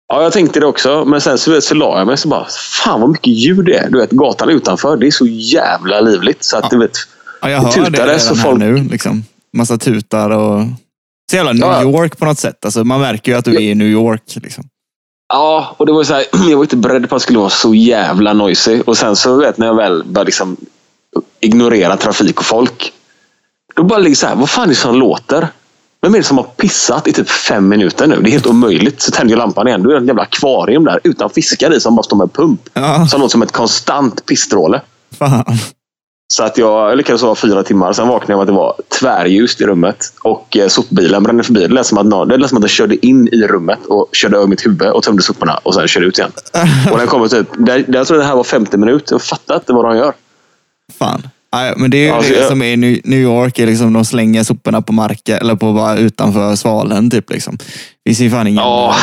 [0.08, 1.06] Ja, jag tänkte det också.
[1.06, 2.46] Men sen så, så la jag mig så bara,
[2.84, 3.90] fan vad mycket ljud det är.
[3.90, 6.44] Du vet, gatan utanför, det är så jävla livligt.
[6.44, 6.92] Så att, du vet,
[7.42, 8.76] Ja, jag Det hör det redan så här folk- nu.
[8.92, 9.24] Liksom.
[9.54, 10.62] Massa tutar och...
[11.32, 11.82] Så jävla New.
[11.94, 12.66] York på något sätt.
[12.66, 14.24] Alltså, man märker ju att du är i New York.
[14.36, 14.64] Liksom.
[15.34, 17.50] Ja, och det var så här, jag var inte beredd på att det skulle vara
[17.50, 18.82] så jävla noisy.
[18.82, 20.58] Och sen så vet när jag väl började liksom
[21.40, 22.94] ignorera trafik och folk.
[23.76, 25.48] Då bara ligger så här, vad fan är det som låter?
[26.02, 28.22] Vem är det som har pissat i typ fem minuter nu?
[28.22, 29.02] Det är helt omöjligt.
[29.02, 29.84] Så tänder jag lampan igen.
[29.84, 32.62] Då är det en jävla akvarium där utan fiskar i som bara står med pump.
[32.74, 34.82] Ja, Som låter som ett konstant pissstråle.
[35.18, 35.46] fan.
[36.34, 37.94] Så att jag, lyckades sova fyra timmar.
[37.94, 39.98] Sen vaknade jag av att det var tvärljust i rummet.
[40.24, 41.60] Och eh, sopbilen brände förbi.
[41.60, 44.10] Det lät som att, någon, det lät som att den körde in i rummet och
[44.14, 46.32] körde över mitt huvud och tömde soporna och sen körde ut igen.
[46.92, 47.48] Och den kommer typ...
[47.58, 49.14] Det, jag tror det här var 50 minuter.
[49.14, 50.14] Jag fattar inte vad de gör.
[51.00, 51.28] fan.
[51.78, 53.60] Men det är ju Alltså, det som är i New York.
[53.60, 57.12] Är liksom, de slänger soporna på marken eller på bara utanför svalen.
[57.12, 57.58] Typ, liksom.
[57.58, 58.64] Det finns ju fan ingen...
[58.64, 58.96] Ja,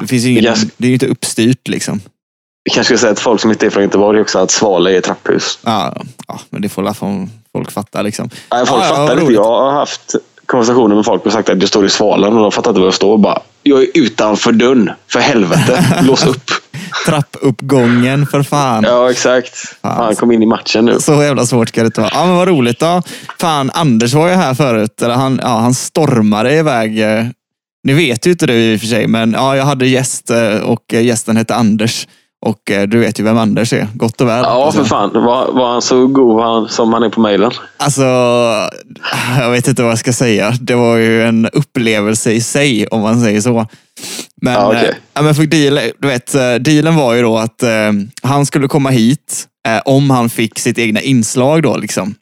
[0.00, 0.60] Det finns ingen, Yes.
[0.76, 2.00] det är ju inte uppstyrt liksom.
[2.64, 5.00] Vi kanske ska säga att folk som inte är från Göteborg också, att Svale är
[5.00, 5.58] trapphus.
[5.64, 5.96] Ja,
[6.28, 8.30] ja men det får från folk fatta liksom.
[8.52, 9.32] Nej, folk Ja, ja, fattar vad inte.
[9.32, 10.14] Jag har haft
[10.46, 12.86] konversationer med folk och sagt att jag står i Svalen och de fattar inte var
[12.86, 13.18] jag står.
[13.18, 14.90] Bara, jag är utanför dörren.
[15.08, 15.84] För helvete.
[16.02, 16.50] Lås upp.
[17.06, 18.84] Trappuppgången för fan.
[18.84, 19.54] Ja, exakt.
[19.80, 21.00] Han kom in i matchen nu.
[21.00, 22.10] Så jävla svårt ska det inte vara.
[22.14, 23.02] Ja, men vad roligt då.
[23.38, 25.02] Fan, Anders var ju här förut.
[25.02, 27.00] Eller han, ja, han stormade iväg.
[27.18, 27.24] eh,
[27.84, 30.56] Ni vet ju inte det i och för sig, men ja, jag hade gäst eh,
[30.60, 32.08] och eh, gästen hette Anders.
[32.46, 33.88] Och eh, du vet ju vem Anders är.
[33.94, 34.42] Gott och väl.
[34.44, 35.10] Ja, för fan.
[35.14, 37.50] Var, var han så god han, som han är på mejlen?
[37.76, 38.02] Alltså,
[39.38, 40.54] jag vet inte vad jag ska säga.
[40.60, 43.66] Det var ju en upplevelse i sig, om man säger så.
[44.42, 44.88] Men, Ja, okej.
[44.88, 48.46] eh, ja, men för deal, du vet, eh, dealen var ju då att eh, han
[48.46, 51.62] skulle komma hit eh, om han fick sitt egna inslag.
[51.62, 52.14] då liksom.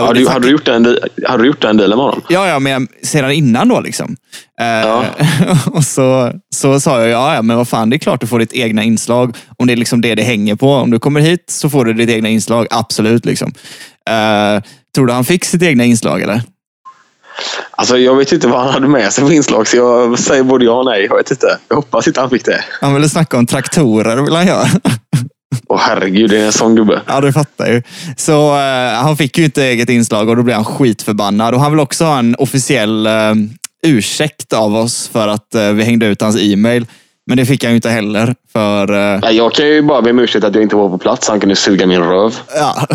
[0.00, 2.22] Har du, har du gjort den, har du gjort den dealen med honom?
[2.28, 4.16] Ja, ja, men sedan innan då liksom.
[4.60, 5.04] Eh, Ja.
[5.72, 8.38] och så, så sa jag, ja, ja, men vad fan, det är klart du får
[8.38, 9.36] ditt egna inslag.
[9.58, 10.72] Om det är liksom det det hänger på.
[10.74, 13.24] Om du kommer hit så får du ditt egna inslag, absolut.
[13.24, 13.52] Liksom.
[14.10, 14.62] Eh,
[14.94, 16.42] tror du han fick sitt egna inslag eller?
[17.70, 20.64] Alltså, jag vet inte vad han hade med sig för inslag, så jag säger både
[20.64, 21.06] ja och nej.
[21.10, 21.58] Jag vet inte.
[21.68, 22.64] Jag hoppas inte han fick det.
[22.80, 24.66] Han ville snacka om traktorer, vill han göra.
[25.68, 27.00] Åh herregud, det är en sån gubbe.
[27.06, 27.82] ja, du fattar ju.
[28.16, 31.54] Så eh, han fick ju inte eget inslag och då blev han skitförbannad.
[31.54, 33.12] Och han vill också ha en officiell eh,
[33.86, 36.86] ursäkt av oss för att eh, vi hängde ut hans e-mail.
[37.26, 38.34] Men det fick han ju inte heller.
[38.52, 40.98] För eh, Nej, Jag kan ju bara be om ursäkt att jag inte var på
[40.98, 41.28] plats.
[41.28, 42.34] Han kunde suga min röv.
[42.56, 42.86] Ja,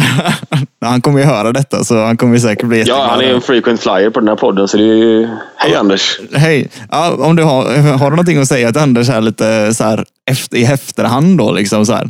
[0.85, 3.09] han kommer ju höra detta så han kommer ju säkert bli Ja, jätteglad.
[3.09, 5.27] han är en frequent flyer på den här podden, så det är ju...
[5.57, 6.19] Hej Anders!
[6.33, 9.83] Hej, ja, om du har, har du någonting att säga till Anders här lite så
[9.83, 11.51] här efter, i efterhand då?
[11.51, 12.09] Liksom så här.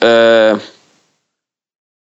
[0.00, 0.58] Eh,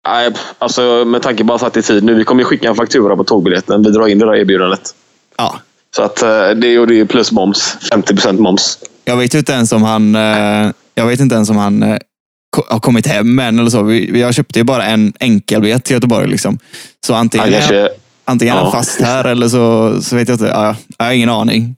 [0.09, 2.14] nej, alltså med tanke på att satt i tid nu.
[2.14, 3.83] Vi kommer ju skicka en faktura på tågbiljetten.
[3.83, 4.94] Vi drar in det där erbjudandet.
[5.37, 5.59] Ja,
[5.96, 7.76] Så att eh, det, och det är plus moms.
[7.92, 8.79] 50% moms.
[9.05, 11.98] jag vet inte ens om han, eh, jag vet inte ens om han eh,
[12.68, 13.92] har kommit hem än eller så.
[14.18, 16.29] Jag köpte ju bara en enkelbiljett till Göteborg.
[16.29, 16.59] Liksom.
[17.07, 17.88] Så antingen, Han kanske,
[18.24, 18.72] antingen är han ja.
[18.72, 20.46] fast här eller så, så vet jag inte.
[20.46, 21.76] Ja, jag har ingen aning.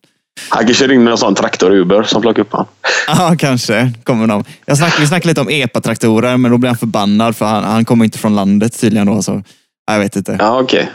[0.48, 2.66] Han kanske ringde en sån traktor-Uber som plockade upp honom.
[3.06, 4.44] Ja, kanske kommer de.
[4.66, 7.84] Jag snack, vi snackade lite om EPA-traktorer, men då blev han förbannad för han, han
[7.84, 9.06] kommer inte från landet tydligen.
[9.06, 9.42] Då, så,
[9.86, 10.36] jag vet inte.
[10.40, 10.90] Ja, okej.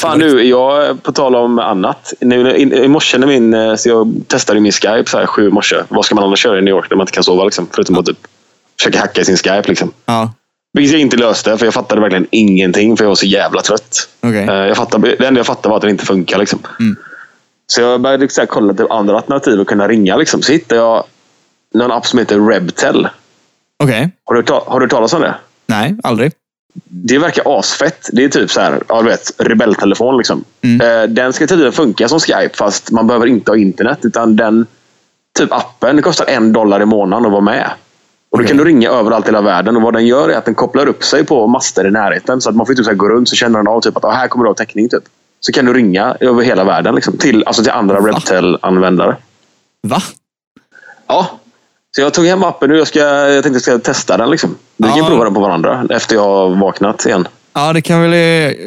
[0.00, 2.12] Fan nu, jag på tal om annat.
[2.20, 5.48] Nu, i, I morse när min, eh, så jag testade min Skype så här, sju
[5.48, 5.76] i morse.
[5.88, 7.44] Vad ska man annars köra i New York när man inte kan sova?
[7.44, 8.18] Liksom, förutom att typ,
[8.78, 9.62] försöka hacka i sin Skype.
[9.68, 9.92] Liksom.
[10.06, 10.32] Ja,
[10.72, 12.96] Vilket jag inte löste, för jag fattade verkligen ingenting.
[12.96, 14.08] För jag var så jävla trött.
[14.20, 14.42] okej.
[14.48, 16.38] Eh, Jag fattade, det enda jag fattade var att det inte funkar.
[16.38, 16.58] Liksom.
[16.80, 16.96] Mm.
[17.72, 20.16] Så jag började liksom, kolla till andra alternativ att kunna ringa.
[20.16, 20.42] Liksom.
[20.42, 21.04] Så hittade jag
[21.74, 23.08] någon app som heter Rebtel.
[23.82, 24.10] Okej.
[24.24, 25.34] Har du, har du hört talas om det?
[25.66, 26.32] Nej, aldrig.
[26.84, 28.08] Det verkar asfett.
[28.12, 30.16] Det är typ så här, ja, du vet, rebelltelefon.
[30.16, 30.44] Liksom.
[30.62, 31.02] Mm.
[31.02, 33.98] Eh, Den ska tydligen funka som Skype fast man behöver inte ha internet.
[34.02, 34.66] Utan den
[35.38, 37.70] typ appen det kostar en dollar i månaden att vara med.
[38.30, 38.48] Och då Okej.
[38.48, 39.76] kan du ringa överallt i hela världen.
[39.76, 42.40] Och vad den gör är att den kopplar upp sig på master i närheten.
[42.40, 44.04] Så att man får typ så här gå runt så känner den av typ att
[44.04, 44.88] ah, här kommer du ha täckning.
[44.88, 45.02] Typ.
[45.40, 46.94] Så kan du ringa över hela världen.
[46.94, 48.08] Liksom, till, alltså till andra Va?
[48.08, 49.16] Rebtel-användare.
[49.82, 50.02] Va?
[51.06, 51.30] Ja.
[51.96, 52.76] Så jag tog hem appen nu.
[52.76, 54.30] Jag, ska, jag tänkte jag ska testa den.
[54.30, 54.56] Liksom.
[54.76, 55.06] Vi kan Ja.
[55.06, 57.28] prova den på varandra efter jag har vaknat igen.
[57.54, 58.10] Ja, det kan, väl,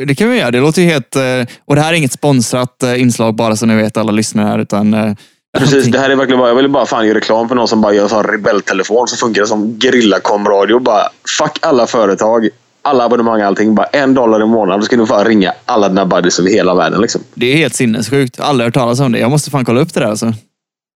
[0.07, 0.51] det kan vi göra.
[0.51, 1.15] Det låter ju helt...
[1.15, 1.21] eh,
[1.65, 4.59] Och det här är inget sponsrat eh, inslag bara så ni vet alla lyssnare här.
[4.59, 5.13] Utan, eh,
[5.57, 7.81] Precis, det här är verkligen bara, jag ville bara fan göra reklam för någon som
[7.81, 10.79] bara gör en rebelltelefon som funkar som gerillakomradio.
[10.79, 11.03] Bara
[11.37, 12.49] fuck alla företag,
[12.81, 13.75] alla abonnemang, allting.
[13.75, 14.79] Bara en dollar i månaden.
[14.79, 17.01] Då ska du fan ringa alla dina buddies över hela världen.
[17.01, 17.21] Liksom.
[17.33, 18.39] det är helt sinnessjukt.
[18.39, 19.19] Aldrig hört talas om det.
[19.19, 20.07] Jag måste fan kolla upp det där.
[20.07, 20.33] Alltså.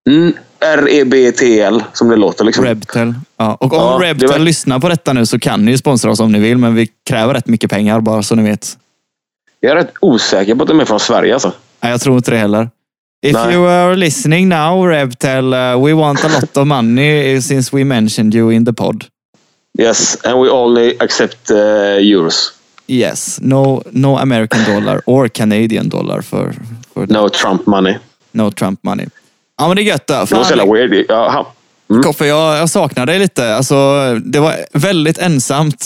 [0.09, 2.43] Mm, R-E-B-T-L som det låter.
[2.45, 2.65] Liksom.
[2.65, 3.13] Rebtel.
[3.37, 3.55] Ja.
[3.59, 6.19] Och om Ja, Rebtel var- lyssnar på detta nu så kan ni ju sponsra oss
[6.19, 6.57] om ni vill.
[6.57, 8.77] Men vi kräver rätt mycket pengar bara så ni vet.
[9.59, 11.33] Jag är rätt osäker på att de är från Sverige.
[11.33, 11.51] Alltså.
[11.83, 12.69] Nej, jag tror inte det heller.
[13.25, 13.53] If Nej.
[13.53, 18.35] you are listening now, Rebtel, uh, we want a lot of money since we mentioned
[18.35, 19.05] you in the pod.
[19.79, 21.57] Yes, and we only accept uh,
[21.99, 22.51] euros.
[22.87, 26.53] Yes, no, no American dollar or Canadian dollar för,
[26.93, 27.95] för No Trump money.
[28.31, 29.05] no Trump money.
[29.57, 30.07] Ja, men det är gött.
[30.07, 31.05] Det var så jävla weird.
[31.09, 31.45] Ja, han-
[31.89, 32.03] Mm.
[32.03, 33.55] Koffe, jag, jag saknar dig lite.
[33.55, 33.75] Alltså,
[34.25, 35.85] det var väldigt ensamt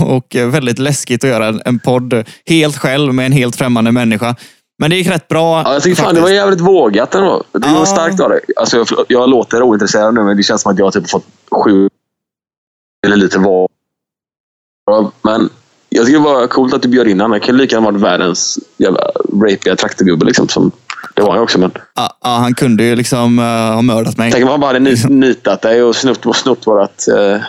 [0.00, 3.92] och, och väldigt läskigt att göra en, en podd helt själv med en helt främmande
[3.92, 4.36] människa.
[4.78, 5.62] Men det gick rätt bra.
[5.62, 7.42] Ja, jag tycker fan det var jävligt vågat ändå.
[7.52, 7.86] Det var Ja.
[7.86, 8.40] starkt av dig.
[8.56, 11.24] Alltså, jag, jag låter ointresserad nu, men det känns som att jag typ fått
[11.64, 11.88] sju
[13.06, 13.68] eller lite var.
[15.22, 15.50] Men
[15.88, 17.30] jag tycker det var coolt att du bjöd in honom.
[17.32, 19.00] Han kan lika gärna varit världens jävla
[19.42, 20.26] rapiga traktorgubbe.
[20.26, 20.70] Liksom, som,
[21.14, 21.58] det var han också.
[21.58, 24.32] Men Ja, ja, han kunde ju liksom uh, ha mördat mig.
[24.32, 27.40] tänk om han bara hade nit, nitat dig och snott, och snott vårt, uh,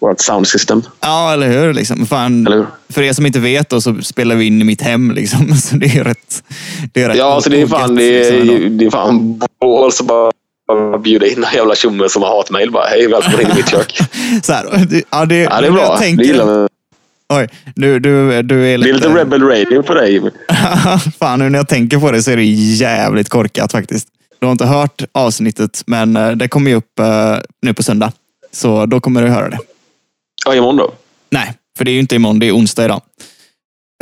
[0.00, 0.82] vårt sound system.
[1.00, 1.74] Ja, eller hur?
[1.74, 2.06] Liksom.
[2.06, 2.66] Fan, Eller hur?
[2.88, 5.10] För er som inte vet då, så spelar vi in i mitt hem.
[5.10, 5.54] Liksom.
[5.56, 6.44] Så det är rätt,
[6.92, 10.02] det är rätt Ja, alltså det är fan, det liksom, är, det är fan balls
[10.02, 10.32] bara
[10.68, 12.70] bara bjuda in en jävla tjomme som har hatmejl.
[12.70, 13.98] Bara, hej, välkommen in i mitt kök.
[14.42, 14.66] Så här,
[15.10, 15.82] ja, det, Ja, det är bra.
[15.82, 16.68] Jag tänker, Det gillar
[17.28, 18.90] oj, du, du, du är Det lite...
[18.90, 20.20] är lite rebel radio på dig.
[21.18, 24.08] Fan, nu när jag tänker på det så är det jävligt korkat faktiskt.
[24.38, 28.12] Du har inte hört avsnittet, men eh, det kommer ju upp eh, nu på söndag.
[28.52, 29.58] Så då kommer du höra det.
[30.46, 30.92] Ja, imorgon då.
[31.30, 33.02] Nej, för det är ju inte imorgon, det är onsdag idag.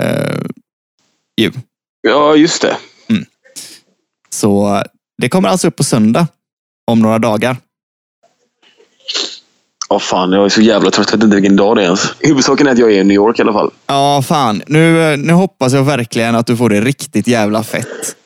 [0.03, 0.47] Uh,
[1.41, 1.53] ju.
[2.03, 2.77] Ja, just det.
[4.31, 4.83] Så
[5.23, 6.27] det kommer alltså upp på söndag
[6.87, 7.57] om några dagar.
[9.89, 11.09] Åh fan, jag är så jävla trött.
[11.11, 12.15] Jag vet inte vilken dag det är ens.
[12.19, 13.71] Huvudsaken är att jag är i New York i alla fall.
[13.87, 14.63] Ja, fan.
[14.67, 18.17] Nu, nu hoppas jag verkligen att du får det riktigt jävla fett.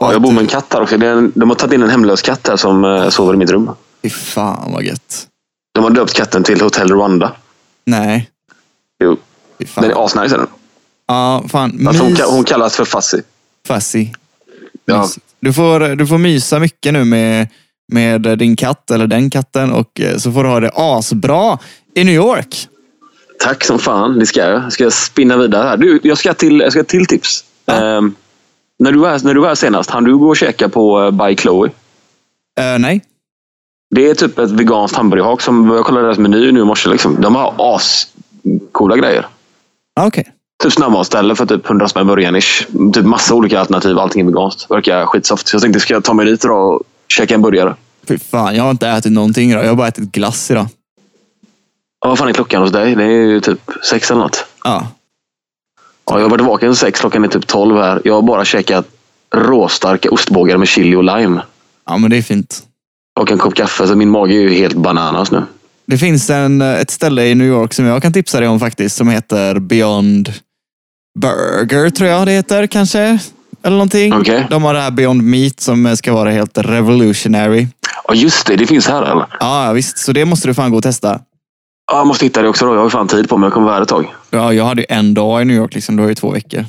[0.00, 0.94] Ja, jag bor med en katt här också.
[0.94, 3.70] En, de har tagit in en hemlös katt här som eh, sover i mitt rum.
[4.02, 5.26] Fy fan vad gött.
[5.74, 7.32] De har döpt katten till Hotel Rwanda.
[7.86, 8.30] Nej.
[9.04, 9.16] Jo,
[9.74, 10.36] den är asnice.
[10.36, 10.46] Den.
[11.06, 11.86] Ja, fan.
[11.88, 13.22] Alltså, hon, hon kallas för Fuzzy.
[13.66, 14.08] Fuzzy.
[14.84, 15.08] Ja.
[15.40, 17.48] Du, får, du får mysa mycket nu med,
[17.92, 21.58] med din katt eller den katten och eh, så får du ha det asbra
[21.94, 22.68] i New York.
[23.38, 24.18] Tack som fan.
[24.18, 24.62] Det ska jag.
[24.62, 25.76] Jag ska spinna vidare här.
[25.76, 27.44] Du, jag ska till, jag ska till tips.
[27.66, 28.14] Ehm,
[28.78, 31.10] när, du var, när du var här senast, hann du gå och käka på uh,
[31.10, 31.70] By Chloe?
[32.60, 33.04] Eh, nej.
[33.94, 36.90] Det är typ ett veganskt hamburgerhak som jag kollade deras meny nu i morse.
[36.90, 37.20] Liksom.
[37.20, 39.26] De har ascoola grejer.
[40.00, 40.32] Ah, Okej.
[40.62, 42.40] Typ snabbmatsställe för typ 100 spänn burgaren.
[42.92, 43.98] Typ massa olika alternativ.
[43.98, 44.70] Allting är veganskt.
[44.70, 45.48] Verkar skitsoft.
[45.48, 47.74] Så jag tänkte, ska jag ta mig dit idag och käka en burgare?
[48.08, 49.64] Fy fan, jag har inte ätit någonting idag.
[49.64, 50.66] Jag har bara ätit glass idag.
[52.00, 52.94] Ja, vad fan är klockan hos dig?
[52.94, 54.46] Det är ju typ sex eller något.
[54.64, 54.88] Ja.
[56.06, 57.00] Ja, jag har varit vaken sex.
[57.00, 58.00] Klockan är typ tolv här.
[58.04, 58.86] Jag har bara käkat
[59.34, 61.42] råstarka ostbågar med chili och lime.
[61.86, 62.62] ja, men det är fint.
[63.20, 63.86] Och en kopp kaffe.
[63.86, 65.42] Så min mage är ju helt bananas nu.
[65.86, 68.96] Det finns en, ett ställe i New York som jag kan tipsa dig om faktiskt
[68.96, 70.32] som heter Beyond
[71.18, 73.18] Burger, tror jag det heter kanske.
[73.64, 74.14] Eller någonting.
[74.14, 74.46] Okej.
[74.50, 77.66] De har det här Beyond Meat som ska vara helt revolutionary.
[78.08, 78.56] Ja, just det.
[78.56, 79.26] Det finns här eller?
[79.40, 79.98] Ja, visst.
[79.98, 81.20] Så det måste du fan gå och testa.
[81.92, 82.72] Ja, jag måste hitta det också då.
[82.72, 83.46] Jag har ju fan tid på mig.
[83.46, 84.14] Jag kommer vara här ett tag.
[84.30, 85.96] Ja, jag hade ju en dag i New York, liksom.
[85.96, 86.64] du har ju två veckor.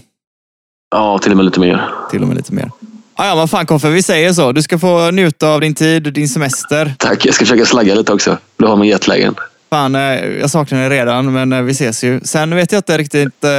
[0.91, 1.89] Ja, till och med lite mer.
[2.11, 2.71] Till och med lite mer.
[3.17, 4.51] Ja, ja, vad fan Koffe, vi säger så.
[4.51, 6.93] Du ska få njuta av din tid, din semester.
[6.97, 7.25] Tack.
[7.25, 8.37] Jag ska försöka slagga lite också.
[8.57, 9.35] Du har mig jetlagen.
[9.75, 12.19] Fan, eh, jag saknar dig redan, men eh, vi ses ju.
[12.23, 13.49] Sen vet jag inte riktigt eh,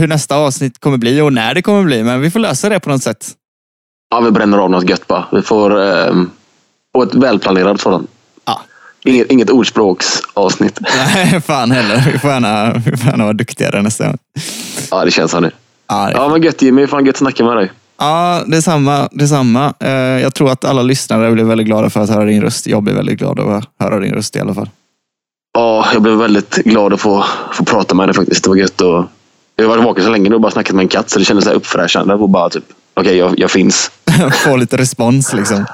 [0.00, 2.80] hur nästa avsnitt kommer bli och när det kommer bli, men vi får lösa det
[2.80, 3.26] på något sätt.
[4.10, 5.24] Ja, vi bränner av något gött bara.
[5.32, 6.12] Vi får eh,
[7.02, 8.10] ett välplanerat sådant.
[8.44, 8.60] Ja.
[9.04, 10.80] Inget, inget ordspråksavsnitt.
[11.14, 12.10] Nej, fan heller.
[12.12, 14.18] Vi får gärna, vi får gärna vara duktigare nästa gång.
[14.90, 15.50] Ja, det känns så nu.
[15.88, 16.86] Ja, Ja, men gött Jimmy.
[16.86, 17.72] Fan gött att snacka med dig.
[17.98, 19.08] ja detsamma.
[19.12, 19.74] detsamma.
[20.22, 22.66] Jag tror att alla lyssnare blir väldigt glada för att höra din röst.
[22.66, 24.68] Jag blir väldigt glad att höra din röst i alla fall.
[25.54, 28.44] Ja, jag blev väldigt glad att få, få prata med dig faktiskt.
[28.44, 28.80] Det var gött.
[28.80, 29.04] Och
[29.56, 31.24] jag har varit vaken så länge nu och bara snackat med en katt så det
[31.24, 32.14] kändes så uppfräschande.
[32.14, 32.64] Och bara typ,
[32.94, 33.90] okej, jag, jag finns.
[34.44, 35.66] Få lite respons liksom.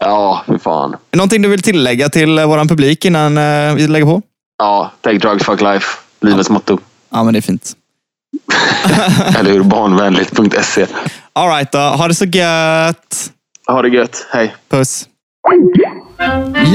[0.00, 0.96] Ja, för fan.
[1.12, 4.22] Någonting du vill tillägga till eh, våran publik innan eh, vi lägger på?
[4.58, 5.86] Ja, take drugs, fuck life.
[6.20, 6.78] Livets motto.
[7.10, 7.72] Ja, men det är fint.
[9.38, 9.62] Eller hur?
[9.62, 10.86] Barnvänligt.se.
[11.32, 11.78] All right då.
[11.78, 13.32] Ha det så gött.
[13.66, 14.26] Ha det gött.
[14.30, 14.54] Hej.
[14.70, 15.08] Puss.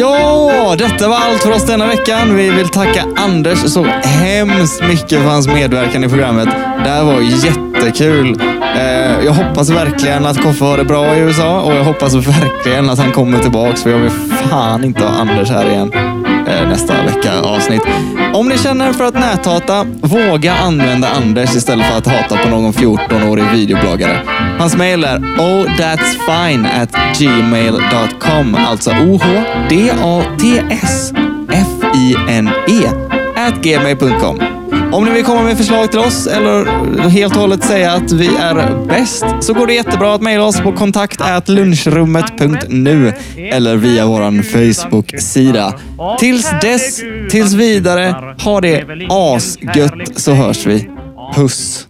[0.02, 2.36] Ja, detta var allt för oss denna veckan.
[2.36, 6.50] Vi vill tacka Anders så hemskt mycket för hans medverkan i programmet.
[6.84, 8.42] Det här var jättekul.
[8.76, 12.90] Eh, jag hoppas verkligen att Koffe har det bra i USA och jag hoppas verkligen
[12.90, 14.12] att han kommer tillbaks för jag vill
[14.50, 17.82] fan inte ha Anders här igen Eh, nästa vecka avsnitt.
[18.34, 22.74] Om ni känner för att näthata, våga använda Anders istället för att hata på någon
[22.74, 24.20] 14-årig videobloggare.
[24.60, 28.56] Hans mail är oh that's fine at gmail.com,
[34.92, 36.66] om ni vill komma med förslag till oss eller
[37.10, 40.62] helt och hållet säga att vi är bäst så går det jättebra att mejla oss
[40.62, 45.74] på kontaktlunchrummet.nu eller via vår Facebook-sida.
[46.20, 50.90] Tills dess, tills vidare, ha det asgött så hörs vi.
[51.36, 51.88] Puss!